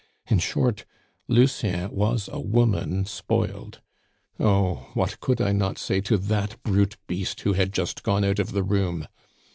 In 0.25 0.39
short, 0.39 0.83
Lucien 1.27 1.91
was 1.91 2.27
a 2.33 2.39
woman 2.39 3.05
spoiled. 3.05 3.81
Oh! 4.39 4.89
what 4.95 5.19
could 5.19 5.39
I 5.39 5.51
not 5.51 5.77
say 5.77 6.01
to 6.01 6.17
that 6.17 6.57
brute 6.63 6.97
beast 7.05 7.41
who 7.41 7.53
had 7.53 7.71
just 7.71 8.01
gone 8.01 8.23
out 8.23 8.39
of 8.39 8.51
the 8.51 8.63
room! 8.63 9.07